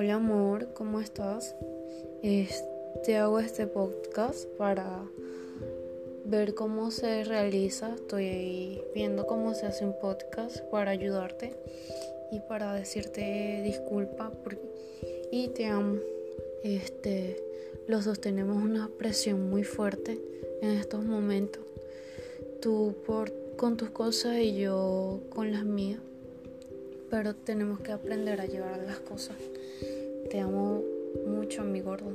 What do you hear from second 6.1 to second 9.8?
ver cómo se realiza. Estoy viendo cómo se